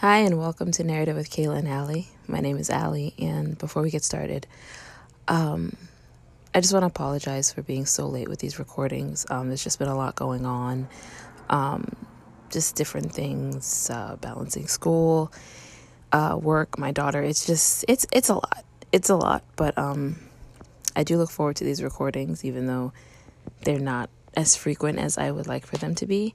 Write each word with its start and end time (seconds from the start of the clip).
Hi, 0.00 0.20
and 0.20 0.38
welcome 0.38 0.70
to 0.70 0.82
Narrative 0.82 1.14
with 1.14 1.28
Kayla 1.28 1.58
and 1.58 1.68
Allie. 1.68 2.08
My 2.26 2.40
name 2.40 2.56
is 2.56 2.70
Allie, 2.70 3.12
and 3.18 3.58
before 3.58 3.82
we 3.82 3.90
get 3.90 4.02
started, 4.02 4.46
um, 5.28 5.76
I 6.54 6.62
just 6.62 6.72
want 6.72 6.84
to 6.84 6.86
apologize 6.86 7.52
for 7.52 7.60
being 7.60 7.84
so 7.84 8.06
late 8.06 8.26
with 8.26 8.38
these 8.38 8.58
recordings. 8.58 9.26
Um, 9.28 9.48
there's 9.48 9.62
just 9.62 9.78
been 9.78 9.88
a 9.88 9.94
lot 9.94 10.14
going 10.14 10.46
on, 10.46 10.88
um, 11.50 11.94
just 12.48 12.76
different 12.76 13.12
things, 13.12 13.90
uh, 13.90 14.16
balancing 14.22 14.68
school, 14.68 15.30
uh, 16.12 16.38
work, 16.40 16.78
my 16.78 16.92
daughter. 16.92 17.22
It's 17.22 17.44
just 17.44 17.84
it's 17.86 18.06
it's 18.10 18.30
a 18.30 18.36
lot. 18.36 18.64
It's 18.92 19.10
a 19.10 19.16
lot, 19.16 19.44
but 19.54 19.76
um, 19.76 20.16
I 20.96 21.04
do 21.04 21.18
look 21.18 21.30
forward 21.30 21.56
to 21.56 21.64
these 21.64 21.82
recordings, 21.82 22.42
even 22.42 22.66
though 22.66 22.94
they're 23.64 23.78
not 23.78 24.08
as 24.32 24.56
frequent 24.56 24.98
as 24.98 25.18
I 25.18 25.30
would 25.30 25.46
like 25.46 25.66
for 25.66 25.76
them 25.76 25.94
to 25.96 26.06
be. 26.06 26.34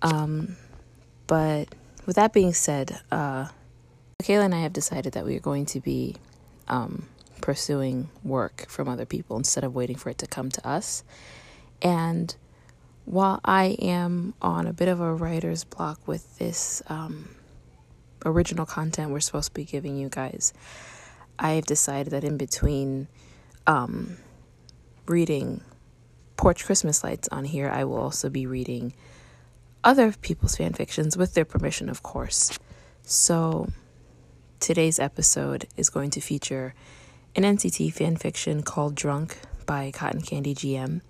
Um, 0.00 0.56
but 1.26 1.68
with 2.06 2.16
that 2.16 2.32
being 2.32 2.54
said, 2.54 3.00
uh, 3.10 3.48
Kayla 4.22 4.44
and 4.44 4.54
I 4.54 4.60
have 4.60 4.72
decided 4.72 5.12
that 5.14 5.24
we 5.24 5.36
are 5.36 5.40
going 5.40 5.66
to 5.66 5.80
be 5.80 6.16
um, 6.68 7.08
pursuing 7.40 8.08
work 8.22 8.66
from 8.68 8.88
other 8.88 9.04
people 9.04 9.36
instead 9.36 9.64
of 9.64 9.74
waiting 9.74 9.96
for 9.96 10.10
it 10.10 10.18
to 10.18 10.26
come 10.26 10.50
to 10.50 10.66
us. 10.66 11.04
And 11.80 12.34
while 13.04 13.40
I 13.44 13.76
am 13.80 14.34
on 14.40 14.66
a 14.66 14.72
bit 14.72 14.88
of 14.88 15.00
a 15.00 15.12
writer's 15.12 15.64
block 15.64 16.06
with 16.06 16.38
this 16.38 16.82
um, 16.86 17.28
original 18.24 18.64
content 18.64 19.10
we're 19.10 19.20
supposed 19.20 19.48
to 19.48 19.54
be 19.54 19.64
giving 19.64 19.96
you 19.96 20.08
guys, 20.08 20.52
I 21.38 21.52
have 21.52 21.66
decided 21.66 22.12
that 22.12 22.24
in 22.24 22.36
between 22.36 23.08
um, 23.66 24.18
reading 25.06 25.62
Porch 26.36 26.64
Christmas 26.64 27.02
Lights 27.02 27.28
on 27.28 27.44
here, 27.44 27.68
I 27.68 27.84
will 27.84 27.98
also 27.98 28.28
be 28.30 28.46
reading 28.46 28.94
other 29.84 30.12
people's 30.12 30.56
fan 30.56 30.72
fictions 30.72 31.16
with 31.16 31.34
their 31.34 31.44
permission, 31.44 31.88
of 31.88 32.02
course. 32.02 32.58
So 33.02 33.68
today's 34.60 34.98
episode 34.98 35.66
is 35.76 35.90
going 35.90 36.10
to 36.10 36.20
feature 36.20 36.74
an 37.34 37.42
NCT 37.42 37.92
fan 37.92 38.16
fiction 38.16 38.62
called 38.62 38.94
Drunk 38.94 39.38
by 39.66 39.90
Cotton 39.90 40.22
Candy 40.22 40.54
GM. 40.54 41.00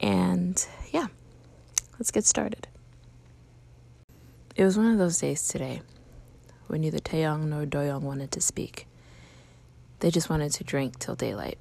And 0.00 0.66
yeah, 0.90 1.06
let's 1.98 2.10
get 2.10 2.24
started. 2.24 2.66
It 4.56 4.64
was 4.64 4.76
one 4.76 4.90
of 4.90 4.98
those 4.98 5.18
days 5.18 5.46
today 5.46 5.82
when 6.66 6.80
neither 6.80 6.98
Taeyong 6.98 7.46
nor 7.46 7.64
Doyoung 7.64 8.02
wanted 8.02 8.32
to 8.32 8.40
speak. 8.40 8.86
They 10.00 10.10
just 10.10 10.30
wanted 10.30 10.52
to 10.52 10.64
drink 10.64 10.98
till 10.98 11.14
daylight. 11.14 11.58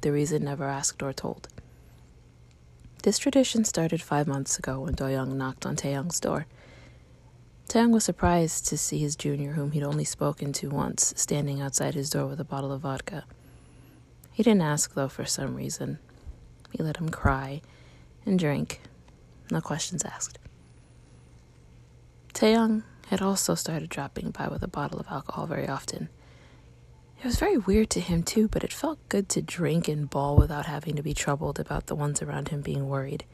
The 0.00 0.12
reason 0.12 0.44
never 0.44 0.64
asked 0.64 1.02
or 1.02 1.12
told. 1.12 1.48
This 3.04 3.18
tradition 3.18 3.64
started 3.64 4.02
five 4.02 4.26
months 4.26 4.58
ago 4.58 4.80
when 4.80 4.94
Doyoung 4.94 5.34
knocked 5.36 5.64
on 5.64 5.76
Taeyong's 5.76 6.18
door. 6.18 6.46
Taeyong 7.68 7.90
was 7.92 8.04
surprised 8.04 8.66
to 8.68 8.76
see 8.76 8.98
his 8.98 9.14
junior, 9.14 9.52
whom 9.52 9.70
he'd 9.70 9.84
only 9.84 10.04
spoken 10.04 10.52
to 10.54 10.70
once, 10.70 11.14
standing 11.16 11.60
outside 11.60 11.94
his 11.94 12.10
door 12.10 12.26
with 12.26 12.40
a 12.40 12.44
bottle 12.44 12.72
of 12.72 12.80
vodka. 12.80 13.24
He 14.32 14.42
didn't 14.42 14.62
ask, 14.62 14.94
though, 14.94 15.08
for 15.08 15.24
some 15.24 15.54
reason. 15.54 15.98
He 16.72 16.82
let 16.82 16.96
him 16.96 17.08
cry 17.08 17.62
and 18.26 18.38
drink, 18.38 18.80
no 19.50 19.60
questions 19.60 20.04
asked. 20.04 20.38
Taeyong 22.34 22.82
had 23.08 23.22
also 23.22 23.54
started 23.54 23.90
dropping 23.90 24.30
by 24.30 24.48
with 24.48 24.62
a 24.62 24.68
bottle 24.68 24.98
of 24.98 25.06
alcohol 25.08 25.46
very 25.46 25.68
often. 25.68 26.08
It 27.18 27.24
was 27.24 27.38
very 27.40 27.58
weird 27.58 27.90
to 27.90 28.00
him, 28.00 28.22
too, 28.22 28.46
but 28.46 28.62
it 28.62 28.72
felt 28.72 29.08
good 29.08 29.28
to 29.30 29.42
drink 29.42 29.88
and 29.88 30.08
bawl 30.08 30.36
without 30.36 30.66
having 30.66 30.94
to 30.94 31.02
be 31.02 31.14
troubled 31.14 31.58
about 31.58 31.86
the 31.86 31.96
ones 31.96 32.22
around 32.22 32.48
him 32.48 32.60
being 32.60 32.88
worried. 32.88 33.24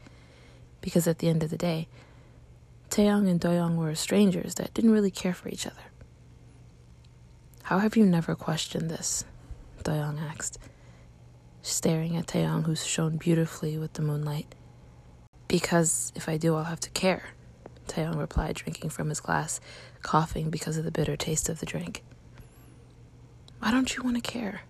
Because 0.81 1.07
at 1.07 1.19
the 1.19 1.29
end 1.29 1.43
of 1.43 1.51
the 1.51 1.57
day, 1.57 1.87
Taeyong 2.89 3.29
and 3.29 3.39
Doyoung 3.39 3.75
were 3.75 3.93
strangers 3.93 4.55
that 4.55 4.73
didn't 4.73 4.91
really 4.91 5.11
care 5.11 5.35
for 5.35 5.49
each 5.49 5.67
other. 5.67 5.75
How 7.63 7.77
have 7.77 7.95
you 7.95 8.05
never 8.05 8.35
questioned 8.35 8.89
this? 8.89 9.23
Doyoung 9.83 10.19
asked, 10.19 10.57
staring 11.61 12.15
at 12.15 12.25
Taeyong, 12.25 12.65
who 12.65 12.75
shone 12.75 13.17
beautifully 13.17 13.77
with 13.77 13.93
the 13.93 14.01
moonlight. 14.01 14.55
Because 15.47 16.11
if 16.15 16.27
I 16.27 16.37
do, 16.37 16.55
I'll 16.55 16.63
have 16.63 16.79
to 16.81 16.89
care, 16.89 17.29
Taeyong 17.87 18.17
replied, 18.17 18.55
drinking 18.55 18.89
from 18.89 19.09
his 19.09 19.19
glass, 19.19 19.59
coughing 20.01 20.49
because 20.49 20.77
of 20.77 20.85
the 20.85 20.91
bitter 20.91 21.15
taste 21.15 21.49
of 21.49 21.59
the 21.59 21.67
drink. 21.67 22.03
Why 23.59 23.71
don't 23.71 23.95
you 23.95 24.03
want 24.03 24.15
to 24.15 24.21
care? 24.21 24.61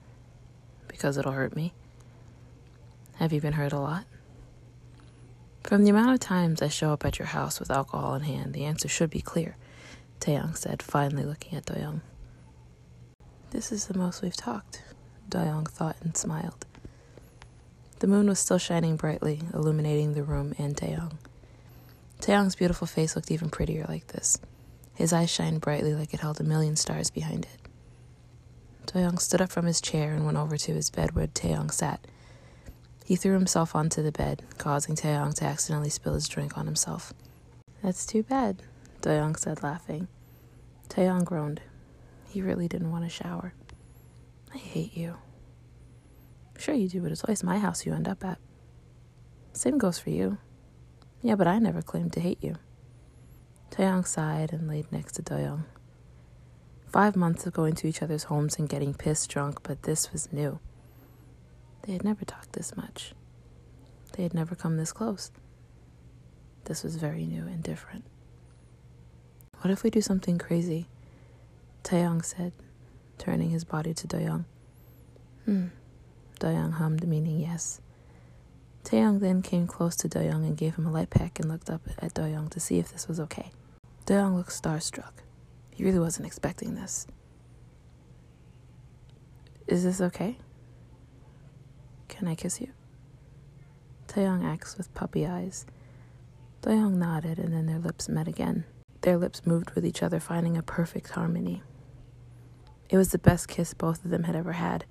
Because 0.88 1.18
it'll 1.18 1.32
hurt 1.32 1.56
me. 1.56 1.74
Have 3.16 3.34
you 3.34 3.42
been 3.42 3.54
hurt 3.54 3.74
a 3.74 3.80
lot? 3.80 4.06
From 5.64 5.84
the 5.84 5.90
amount 5.90 6.14
of 6.14 6.20
times 6.20 6.62
I 6.62 6.68
show 6.68 6.94
up 6.94 7.06
at 7.06 7.18
your 7.18 7.28
house 7.28 7.60
with 7.60 7.72
alcohol 7.72 8.14
in 8.16 8.22
hand, 8.22 8.54
the 8.54 8.66
answer 8.66 8.88
should 8.88 9.10
be 9.10 9.22
clear, 9.22 9.56
Taeyong 10.20 10.56
said, 10.56 10.84
finally 10.84 11.24
looking 11.24 11.58
at 11.58 11.66
Doyoung. 11.66 12.02
This 13.50 13.72
is 13.72 13.88
the 13.88 13.98
most 13.98 14.22
we've 14.22 14.36
talked, 14.36 14.84
Doyoung 15.30 15.68
thought 15.68 15.96
and 16.02 16.16
smiled. 16.16 16.66
The 18.00 18.08
moon 18.08 18.28
was 18.28 18.40
still 18.40 18.58
shining 18.58 18.96
brightly, 18.98 19.42
illuminating 19.54 20.14
the 20.14 20.24
room 20.24 20.54
and 20.58 20.76
Taeyong. 20.76 21.14
Taeyong's 22.22 22.56
beautiful 22.56 22.86
face 22.86 23.16
looked 23.16 23.32
even 23.32 23.50
prettier 23.50 23.86
like 23.88 24.08
this. 24.08 24.38
His 24.94 25.14
eyes 25.14 25.30
shined 25.30 25.62
brightly 25.62 25.94
like 25.96 26.14
it 26.14 26.20
held 26.20 26.40
a 26.40 26.44
million 26.44 26.76
stars 26.76 27.10
behind 27.10 27.46
it. 27.46 27.65
Doyoung 28.86 29.20
stood 29.20 29.42
up 29.42 29.52
from 29.52 29.66
his 29.66 29.82
chair 29.82 30.14
and 30.14 30.26
went 30.26 30.38
over 30.38 30.58
to 30.58 30.74
his 30.74 30.90
bed 30.90 31.16
where 31.16 31.28
Taeyong 31.28 31.72
sat. 31.72 32.06
He 33.04 33.16
threw 33.16 33.34
himself 33.34 33.76
onto 33.76 34.02
the 34.02 34.12
bed, 34.12 34.44
causing 34.58 34.96
Taeyong 34.96 35.34
to 35.36 35.46
accidentally 35.46 35.90
spill 35.90 36.14
his 36.14 36.28
drink 36.28 36.58
on 36.58 36.66
himself. 36.66 37.14
That's 37.84 38.06
too 38.06 38.24
bad, 38.24 38.64
Doyoung 39.02 39.38
said, 39.38 39.62
laughing. 39.62 40.08
Taeyong 40.90 41.24
groaned. 41.24 41.62
He 42.30 42.42
really 42.42 42.68
didn't 42.68 42.92
want 42.92 43.04
to 43.04 43.10
shower. 43.10 43.54
I 44.54 44.58
hate 44.58 44.96
you. 44.98 45.18
Sure 46.58 46.74
you 46.74 46.88
do, 46.88 47.02
but 47.02 47.12
it's 47.12 47.24
always 47.24 47.44
my 47.44 47.60
house 47.60 47.86
you 47.86 47.94
end 47.94 48.08
up 48.08 48.24
at. 48.24 48.40
Same 49.54 49.78
goes 49.78 50.00
for 50.00 50.10
you. 50.10 50.38
Yeah, 51.22 51.36
but 51.36 51.48
I 51.48 51.60
never 51.60 51.82
claimed 51.82 52.14
to 52.14 52.20
hate 52.20 52.44
you. 52.44 52.56
Taeyong 53.72 54.08
sighed 54.08 54.54
and 54.54 54.68
laid 54.68 54.92
next 54.92 55.14
to 55.14 55.22
Doyoung. 55.22 55.66
Five 56.96 57.18
months 57.18 57.46
of 57.46 57.52
going 57.52 57.76
to 57.76 57.88
each 57.88 58.02
other's 58.02 58.24
homes 58.24 58.58
and 58.58 58.70
getting 58.70 58.94
pissed 58.94 59.30
drunk, 59.30 59.64
but 59.64 59.84
this 59.84 60.14
was 60.14 60.32
new. 60.32 60.60
They 61.82 61.92
had 61.92 62.06
never 62.06 62.24
talked 62.24 62.54
this 62.54 62.78
much. 62.78 63.12
They 64.14 64.24
had 64.24 64.34
never 64.34 64.56
come 64.56 64.78
this 64.78 64.94
close. 64.94 65.30
This 66.64 66.84
was 66.84 66.96
very 66.96 67.26
new 67.26 67.42
and 67.42 67.62
different. 67.62 68.06
What 69.60 69.72
if 69.72 69.84
we 69.84 69.90
do 69.90 70.00
something 70.00 70.38
crazy? 70.38 70.88
Taeyong 71.84 72.24
said, 72.24 72.54
turning 73.18 73.50
his 73.50 73.66
body 73.66 73.94
to 73.94 74.08
Doyoung. 74.08 74.46
Hmm. 75.44 75.66
Doyoung 76.40 76.76
hummed, 76.76 77.06
meaning 77.06 77.42
yes. 77.42 77.82
Taeyong 78.86 79.20
then 79.20 79.42
came 79.42 79.68
close 79.68 79.98
to 79.98 80.08
Doyoung 80.08 80.48
and 80.48 80.56
gave 80.56 80.76
him 80.76 80.86
a 80.86 80.92
light 80.94 81.10
peck 81.10 81.42
and 81.42 81.50
looked 81.50 81.70
up 81.70 81.82
at 82.00 82.14
Doyoung 82.14 82.50
to 82.52 82.62
see 82.62 82.80
if 82.80 82.94
this 82.94 83.10
was 83.10 83.20
okay. 83.20 83.52
Doyoung 84.06 84.38
looked 84.38 84.52
starstruck. 84.52 85.25
He 85.76 85.84
really 85.84 86.00
wasn't 86.00 86.26
expecting 86.26 86.76
this. 86.76 87.06
Is 89.68 89.84
this 89.84 90.00
okay? 90.00 90.38
Can 92.08 92.28
I 92.30 92.36
kiss 92.36 92.62
you? 92.62 92.72
Taeyong 94.08 94.44
asked 94.46 94.78
with 94.78 94.94
puppy 94.94 95.28
eyes. 95.28 95.66
Doyoung 96.62 96.94
nodded, 96.94 97.38
and 97.38 97.54
then 97.54 97.66
their 97.66 97.78
lips 97.78 98.08
met 98.08 98.28
again. 98.28 98.64
Their 99.02 99.18
lips 99.18 99.46
moved 99.46 99.72
with 99.72 99.86
each 99.86 100.02
other, 100.02 100.22
finding 100.22 100.56
a 100.56 100.64
perfect 100.64 101.10
harmony. 101.10 101.62
It 102.90 102.96
was 102.98 103.12
the 103.12 103.20
best 103.20 103.50
kiss 103.50 103.74
both 103.74 104.06
of 104.06 104.12
them 104.12 104.24
had 104.24 104.36
ever 104.36 104.54
had. 104.54 104.86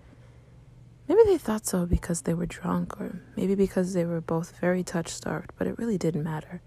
Maybe 1.09 1.21
they 1.25 1.39
thought 1.39 1.67
so 1.67 1.87
because 1.87 2.23
they 2.23 2.35
were 2.35 2.45
drunk, 2.45 3.01
or 3.01 3.23
maybe 3.37 3.55
because 3.55 3.95
they 3.95 4.05
were 4.05 4.21
both 4.21 4.59
very 4.61 4.83
touch 4.83 5.09
starved, 5.09 5.53
but 5.57 5.67
it 5.67 5.79
really 5.79 5.97
didn't 5.97 6.25
matter. 6.25 6.61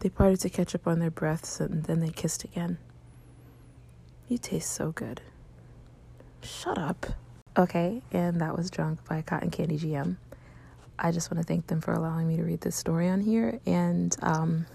They 0.00 0.08
parted 0.08 0.40
to 0.40 0.50
catch 0.50 0.74
up 0.74 0.86
on 0.86 0.98
their 0.98 1.10
breaths 1.10 1.60
and 1.60 1.84
then 1.84 2.00
they 2.00 2.10
kissed 2.10 2.44
again. 2.44 2.78
You 4.28 4.38
taste 4.38 4.72
so 4.72 4.92
good. 4.92 5.20
Shut 6.42 6.78
up. 6.78 7.06
Okay, 7.58 8.00
and 8.12 8.40
that 8.40 8.56
was 8.56 8.70
Drunk 8.70 9.06
by 9.08 9.22
Cotton 9.22 9.50
Candy 9.50 9.78
GM. 9.78 10.16
I 10.98 11.10
just 11.10 11.30
want 11.30 11.42
to 11.42 11.46
thank 11.46 11.66
them 11.66 11.80
for 11.80 11.92
allowing 11.92 12.28
me 12.28 12.36
to 12.36 12.42
read 12.42 12.60
this 12.60 12.76
story 12.76 13.08
on 13.08 13.20
here, 13.20 13.58
and 13.66 14.14
um, 14.22 14.66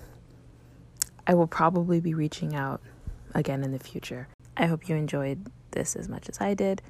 I 1.26 1.36
will 1.36 1.48
probably 1.48 2.00
be 2.00 2.14
reaching 2.14 2.56
out 2.56 2.82
again 3.34 3.64
in 3.64 3.72
the 3.72 3.80
future. 3.80 4.28
I 4.58 4.66
hope 4.66 4.90
you 4.90 4.96
enjoyed 4.96 5.50
this 5.72 5.96
as 5.96 6.10
much 6.10 6.30
as 6.30 6.42
I 6.42 6.54
did. 6.54 6.82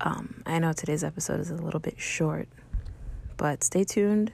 Um, 0.00 0.42
I 0.46 0.58
know 0.58 0.72
today's 0.72 1.04
episode 1.04 1.40
is 1.40 1.50
a 1.50 1.56
little 1.56 1.80
bit 1.80 2.00
short, 2.00 2.48
but 3.36 3.64
stay 3.64 3.84
tuned 3.84 4.32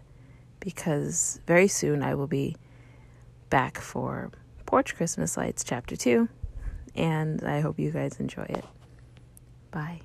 because 0.59 1.41
very 1.47 1.69
soon 1.69 2.03
I 2.03 2.15
will 2.15 2.27
be 2.27 2.57
back 3.51 3.79
for 3.79 4.31
Porch 4.65 4.97
Christmas 4.97 5.37
Lights 5.37 5.65
Chapter 5.65 5.97
2, 5.97 6.29
and 6.95 7.45
I 7.45 7.61
hope 7.61 7.79
you 7.79 7.91
guys 7.91 8.19
enjoy 8.21 8.47
it. 8.49 8.65
Bye. 9.71 10.01